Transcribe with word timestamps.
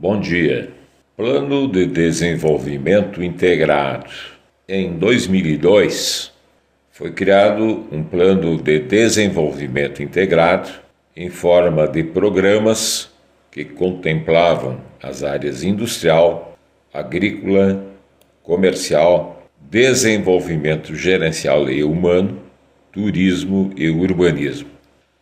Bom 0.00 0.20
dia. 0.20 0.70
Plano 1.16 1.66
de 1.66 1.84
Desenvolvimento 1.84 3.20
Integrado. 3.20 4.06
Em 4.68 4.96
2002, 4.96 6.32
foi 6.92 7.10
criado 7.10 7.84
um 7.90 8.04
plano 8.04 8.62
de 8.62 8.78
desenvolvimento 8.78 10.00
integrado 10.00 10.70
em 11.16 11.28
forma 11.28 11.88
de 11.88 12.04
programas 12.04 13.10
que 13.50 13.64
contemplavam 13.64 14.80
as 15.02 15.24
áreas 15.24 15.64
industrial, 15.64 16.56
agrícola, 16.94 17.84
comercial, 18.44 19.50
desenvolvimento 19.68 20.94
gerencial 20.94 21.68
e 21.68 21.82
humano, 21.82 22.38
turismo 22.92 23.72
e 23.76 23.88
urbanismo. 23.88 24.68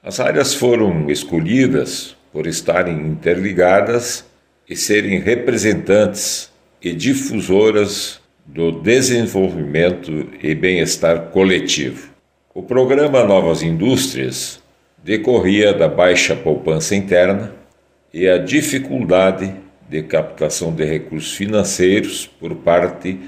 As 0.03 0.21
áreas 0.21 0.53
foram 0.53 1.09
escolhidas 1.09 2.15
por 2.31 2.47
estarem 2.47 2.95
interligadas 3.07 4.36
e 4.69 4.75
serem 4.75 5.21
representantes 5.21 6.51
e 6.83 6.93
difusoras 6.93 8.21
do 8.45 8.71
desenvolvimento 8.71 10.29
e 10.43 10.55
bem-estar 10.55 11.31
coletivo. 11.31 12.11
O 12.55 12.63
programa 12.63 13.25
Novas 13.25 13.63
Indústrias 13.63 14.61
decorria 15.03 15.73
da 15.73 15.89
baixa 15.89 16.35
poupança 16.35 16.95
interna 16.95 17.55
e 18.13 18.29
a 18.29 18.39
dificuldade 18.39 19.55
de 19.89 20.03
captação 20.03 20.75
de 20.75 20.85
recursos 20.85 21.35
financeiros 21.35 22.27
por 22.27 22.55
parte 22.57 23.19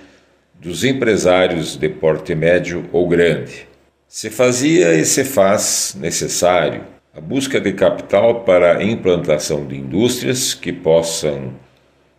dos 0.55 0.83
empresários 0.83 1.77
de 1.77 1.89
porte 1.89 2.35
médio 2.35 2.89
ou 2.93 3.09
grande. 3.09 3.69
Se 4.09 4.31
fazia 4.31 4.95
e 4.95 5.05
se 5.05 5.25
faz 5.25 5.97
necessário 6.01 6.98
a 7.19 7.21
busca 7.21 7.61
de 7.61 7.73
capital 7.73 8.45
para 8.45 8.79
a 8.79 8.85
implantação 8.85 9.67
de 9.67 9.75
indústrias 9.75 10.55
que 10.55 10.73
possam 10.73 11.53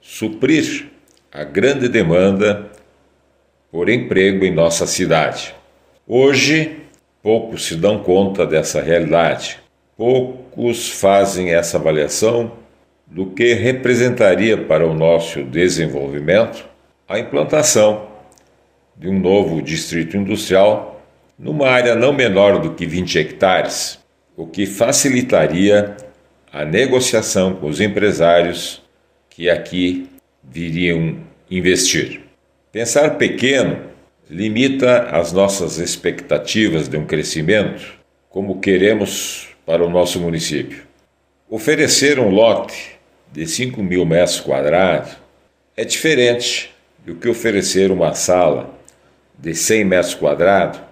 suprir 0.01 0.87
a 1.31 1.45
grande 1.45 1.87
demanda 1.87 2.69
por 3.71 3.87
emprego 3.87 4.43
em 4.43 4.53
nossa 4.53 4.85
cidade. 4.85 5.55
Hoje, 6.05 6.79
poucos 7.23 7.65
se 7.65 7.77
dão 7.77 7.99
conta 7.99 8.45
dessa 8.45 8.81
realidade. 8.81 9.61
Poucos 9.95 10.89
fazem 10.91 11.53
essa 11.53 11.77
avaliação 11.77 12.51
do 13.07 13.27
que 13.27 13.53
representaria 13.53 14.57
para 14.57 14.85
o 14.85 14.93
nosso 14.93 15.43
desenvolvimento 15.43 16.67
a 17.07 17.17
implantação 17.17 18.05
de 18.97 19.07
um 19.07 19.17
novo 19.17 19.61
distrito 19.61 20.17
industrial 20.17 21.01
numa 21.37 21.69
área 21.69 21.95
não 21.95 22.11
menor 22.11 22.59
do 22.59 22.73
que 22.73 22.85
20 22.85 23.17
hectares 23.17 23.97
o 24.39 24.47
que 24.47 24.65
facilitaria 24.65 25.97
a 26.49 26.63
negociação 26.63 27.55
com 27.55 27.67
os 27.67 27.81
empresários 27.81 28.81
que 29.29 29.49
aqui 29.49 30.09
viriam 30.41 31.17
investir. 31.51 32.21
Pensar 32.71 33.17
pequeno 33.17 33.81
limita 34.29 35.09
as 35.09 35.33
nossas 35.33 35.77
expectativas 35.77 36.87
de 36.87 36.95
um 36.95 37.05
crescimento 37.05 37.99
como 38.29 38.61
queremos 38.61 39.49
para 39.65 39.85
o 39.85 39.89
nosso 39.89 40.21
município. 40.21 40.83
Oferecer 41.49 42.17
um 42.17 42.29
lote 42.29 42.97
de 43.33 43.45
5 43.45 43.83
mil 43.83 44.05
metros 44.05 44.39
quadrados 44.39 45.17
é 45.75 45.83
diferente 45.83 46.73
do 47.05 47.13
que 47.13 47.27
oferecer 47.27 47.91
uma 47.91 48.13
sala 48.13 48.73
de 49.37 49.53
100 49.53 49.83
metros 49.83 50.15
quadrados 50.15 50.88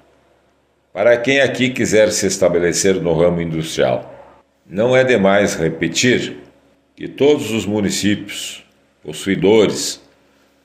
para 0.97 1.15
quem 1.15 1.41
aqui 1.41 1.69
quiser 1.69 2.11
se 2.11 2.25
estabelecer 2.25 2.95
no 2.95 3.13
ramo 3.13 3.39
industrial, 3.39 4.35
não 4.67 4.97
é 4.97 5.03
demais 5.03 5.53
repetir 5.53 6.37
que 6.95 7.07
todos 7.07 7.51
os 7.51 7.67
municípios 7.67 8.65
possuidores 9.03 10.01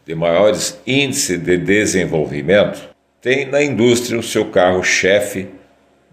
de 0.07 0.15
maiores 0.15 0.81
índices 0.87 1.39
de 1.39 1.59
desenvolvimento 1.59 2.89
têm 3.21 3.45
na 3.45 3.63
indústria 3.63 4.19
o 4.19 4.23
seu 4.23 4.47
carro-chefe 4.47 5.49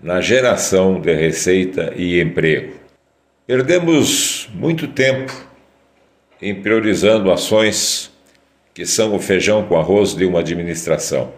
na 0.04 0.20
geração 0.20 1.00
de 1.00 1.14
receita 1.14 1.94
e 1.96 2.20
emprego. 2.20 2.74
Perdemos 3.48 4.50
muito 4.54 4.86
tempo 4.90 5.34
em 6.42 6.54
priorizando 6.54 7.32
ações 7.32 8.12
que 8.74 8.86
são 8.86 9.16
o 9.16 9.20
feijão 9.20 9.66
com 9.66 9.78
arroz 9.78 10.14
de 10.14 10.26
uma 10.26 10.42
administração. 10.42 11.32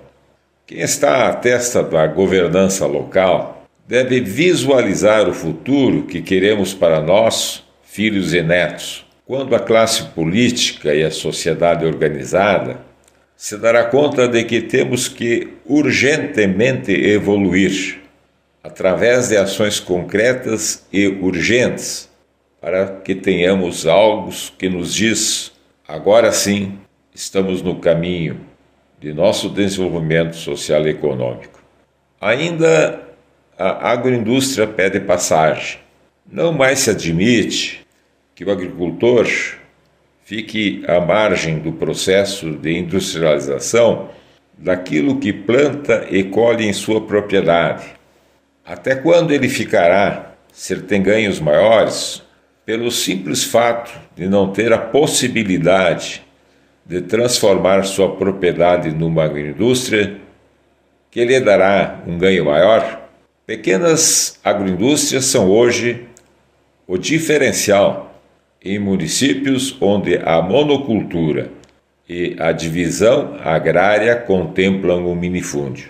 Quem 0.71 0.79
está 0.79 1.27
à 1.27 1.33
testa 1.33 1.83
da 1.83 2.07
governança 2.07 2.85
local 2.85 3.67
deve 3.85 4.21
visualizar 4.21 5.27
o 5.27 5.33
futuro 5.33 6.03
que 6.03 6.21
queremos 6.21 6.73
para 6.73 7.01
nós, 7.01 7.61
filhos 7.83 8.33
e 8.33 8.41
netos, 8.41 9.05
quando 9.25 9.53
a 9.53 9.59
classe 9.59 10.01
política 10.15 10.95
e 10.95 11.03
a 11.03 11.11
sociedade 11.11 11.85
organizada 11.85 12.79
se 13.35 13.57
dará 13.57 13.83
conta 13.83 14.29
de 14.29 14.45
que 14.45 14.61
temos 14.61 15.09
que 15.09 15.49
urgentemente 15.65 16.93
evoluir 16.93 17.99
através 18.63 19.27
de 19.27 19.35
ações 19.35 19.77
concretas 19.77 20.85
e 20.89 21.05
urgentes 21.05 22.09
para 22.61 22.87
que 23.03 23.13
tenhamos 23.13 23.85
algo 23.85 24.31
que 24.57 24.69
nos 24.69 24.93
diz 24.93 25.51
agora 25.85 26.31
sim 26.31 26.79
estamos 27.13 27.61
no 27.61 27.75
caminho 27.75 28.50
de 29.01 29.11
nosso 29.11 29.49
desenvolvimento 29.49 30.35
social 30.35 30.85
e 30.85 30.91
econômico. 30.91 31.59
Ainda 32.21 33.01
a 33.57 33.91
agroindústria 33.91 34.67
pede 34.67 34.99
passagem. 34.99 35.79
Não 36.31 36.53
mais 36.53 36.79
se 36.79 36.91
admite 36.91 37.85
que 38.35 38.45
o 38.45 38.51
agricultor 38.51 39.27
fique 40.23 40.83
à 40.87 41.01
margem 41.01 41.57
do 41.57 41.73
processo 41.73 42.51
de 42.51 42.77
industrialização 42.77 44.09
daquilo 44.55 45.19
que 45.19 45.33
planta 45.33 46.05
e 46.11 46.23
colhe 46.23 46.67
em 46.67 46.73
sua 46.73 47.01
propriedade. 47.01 47.85
Até 48.63 48.93
quando 48.93 49.31
ele 49.31 49.49
ficará, 49.49 50.35
se 50.53 50.73
ele 50.73 50.83
tem 50.83 51.01
ganhos 51.01 51.39
maiores, 51.39 52.21
pelo 52.63 52.91
simples 52.91 53.43
fato 53.43 53.91
de 54.15 54.29
não 54.29 54.51
ter 54.51 54.71
a 54.71 54.77
possibilidade 54.77 56.21
de 56.85 57.01
transformar 57.01 57.83
sua 57.83 58.15
propriedade 58.15 58.91
numa 58.91 59.23
agroindústria 59.23 60.17
que 61.09 61.23
lhe 61.23 61.39
dará 61.39 62.01
um 62.07 62.17
ganho 62.17 62.45
maior? 62.45 63.09
Pequenas 63.45 64.39
agroindústrias 64.43 65.25
são 65.25 65.49
hoje 65.49 66.05
o 66.87 66.97
diferencial 66.97 68.21
em 68.63 68.77
municípios 68.77 69.75
onde 69.81 70.17
a 70.17 70.41
monocultura 70.41 71.49
e 72.07 72.35
a 72.39 72.51
divisão 72.51 73.37
agrária 73.43 74.15
contemplam 74.15 75.05
o 75.05 75.15
minifúndio. 75.15 75.89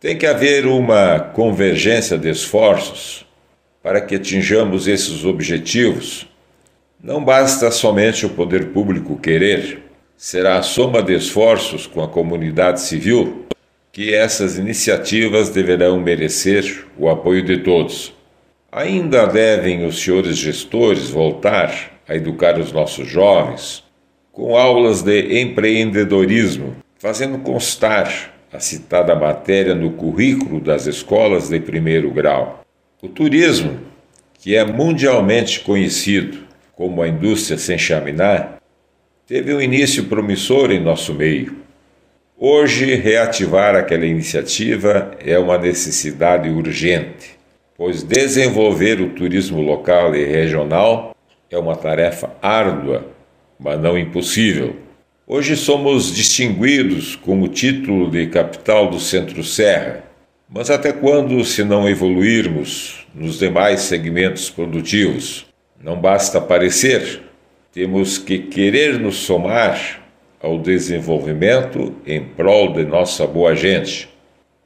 Tem 0.00 0.18
que 0.18 0.26
haver 0.26 0.66
uma 0.66 1.18
convergência 1.18 2.18
de 2.18 2.28
esforços 2.28 3.24
para 3.82 4.00
que 4.00 4.16
atinjamos 4.16 4.86
esses 4.86 5.24
objetivos. 5.24 6.28
Não 7.02 7.24
basta 7.24 7.70
somente 7.70 8.26
o 8.26 8.30
poder 8.30 8.66
público 8.66 9.16
querer, 9.18 9.82
será 10.24 10.56
a 10.56 10.62
soma 10.62 11.02
de 11.02 11.14
esforços 11.14 11.86
com 11.86 12.02
a 12.02 12.08
comunidade 12.08 12.80
civil 12.80 13.44
que 13.92 14.14
essas 14.14 14.56
iniciativas 14.56 15.50
deverão 15.50 16.00
merecer 16.00 16.86
o 16.96 17.10
apoio 17.10 17.44
de 17.44 17.58
todos. 17.58 18.14
Ainda 18.72 19.26
devem 19.26 19.84
os 19.84 20.02
senhores 20.02 20.38
gestores 20.38 21.10
voltar 21.10 22.00
a 22.08 22.16
educar 22.16 22.58
os 22.58 22.72
nossos 22.72 23.06
jovens 23.06 23.84
com 24.32 24.56
aulas 24.56 25.02
de 25.02 25.42
empreendedorismo, 25.42 26.74
fazendo 26.98 27.40
constar 27.40 28.32
a 28.50 28.58
citada 28.58 29.14
matéria 29.14 29.74
no 29.74 29.90
currículo 29.90 30.58
das 30.58 30.86
escolas 30.86 31.50
de 31.50 31.60
primeiro 31.60 32.10
grau. 32.10 32.64
O 33.02 33.08
turismo, 33.08 33.78
que 34.38 34.56
é 34.56 34.64
mundialmente 34.64 35.60
conhecido 35.60 36.38
como 36.74 37.02
a 37.02 37.08
indústria 37.08 37.58
sem 37.58 37.76
chaminé, 37.76 38.54
teve 39.26 39.54
um 39.54 39.60
início 39.60 40.04
promissor 40.04 40.70
em 40.70 40.80
nosso 40.80 41.14
meio. 41.14 41.56
Hoje, 42.38 42.94
reativar 42.94 43.74
aquela 43.74 44.04
iniciativa 44.04 45.12
é 45.24 45.38
uma 45.38 45.56
necessidade 45.56 46.48
urgente, 46.50 47.38
pois 47.76 48.02
desenvolver 48.02 49.00
o 49.00 49.10
turismo 49.10 49.62
local 49.62 50.14
e 50.14 50.24
regional 50.24 51.16
é 51.50 51.56
uma 51.56 51.76
tarefa 51.76 52.30
árdua, 52.42 53.06
mas 53.58 53.80
não 53.80 53.96
impossível. 53.96 54.76
Hoje 55.26 55.56
somos 55.56 56.14
distinguidos 56.14 57.16
com 57.16 57.40
o 57.40 57.48
título 57.48 58.10
de 58.10 58.26
capital 58.26 58.90
do 58.90 59.00
Centro-Serra, 59.00 60.04
mas 60.50 60.68
até 60.68 60.92
quando, 60.92 61.42
se 61.44 61.64
não 61.64 61.88
evoluirmos 61.88 63.06
nos 63.14 63.38
demais 63.38 63.80
segmentos 63.80 64.50
produtivos? 64.50 65.46
Não 65.82 65.96
basta 65.96 66.40
parecer, 66.40 67.22
temos 67.74 68.18
que 68.18 68.38
querer 68.38 69.00
nos 69.00 69.16
somar 69.16 70.00
ao 70.40 70.60
desenvolvimento 70.60 71.92
em 72.06 72.24
prol 72.24 72.72
de 72.72 72.84
nossa 72.84 73.26
boa 73.26 73.56
gente. 73.56 74.08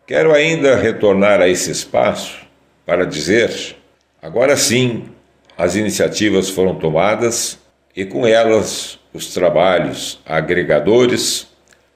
Quero 0.07 0.35
ainda 0.35 0.77
retornar 0.77 1.41
a 1.41 1.49
esse 1.49 1.71
espaço 1.71 2.37
para 2.85 3.07
dizer: 3.07 3.77
agora 4.21 4.59
sim, 4.59 5.05
as 5.57 5.75
iniciativas 5.75 6.51
foram 6.51 6.75
tomadas 6.75 7.59
e 7.97 8.05
com 8.05 8.27
elas 8.27 8.99
os 9.15 9.33
trabalhos 9.33 10.21
agregadores 10.27 11.49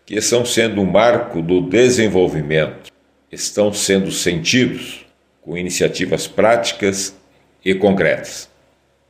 que 0.06 0.14
estão 0.14 0.46
sendo 0.46 0.80
um 0.80 0.90
marco 0.90 1.42
do 1.42 1.60
desenvolvimento, 1.60 2.90
estão 3.30 3.70
sendo 3.70 4.10
sentidos 4.10 5.04
com 5.42 5.58
iniciativas 5.58 6.26
práticas 6.26 7.14
e 7.62 7.74
concretas. 7.74 8.48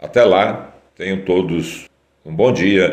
Até 0.00 0.25
lá, 0.25 0.75
tenham 0.96 1.25
todos 1.25 1.91
um 2.24 2.34
bom 2.34 2.52
dia 2.52 2.90